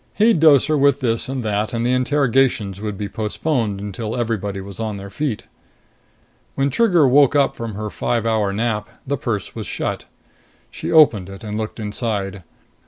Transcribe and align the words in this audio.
He'd 0.15 0.39
dose 0.39 0.65
her 0.65 0.79
with 0.79 0.99
this 0.99 1.29
and 1.29 1.43
that, 1.43 1.75
and 1.75 1.85
interrogations 1.85 2.81
would 2.81 2.97
be 2.97 3.07
postponed 3.07 3.79
until 3.79 4.15
everybody 4.15 4.59
was 4.59 4.79
on 4.79 4.97
their 4.97 5.11
feet. 5.11 5.43
When 6.55 6.71
Trigger 6.71 7.07
woke 7.07 7.35
up 7.35 7.55
from 7.55 7.75
her 7.75 7.91
five 7.91 8.25
hour 8.25 8.51
nap, 8.51 8.89
the 9.05 9.15
purse 9.15 9.53
was 9.53 9.67
shut. 9.67 10.05
She 10.71 10.91
opened 10.91 11.29
it 11.29 11.43
and 11.43 11.55
looked 11.55 11.79
inside. 11.79 12.41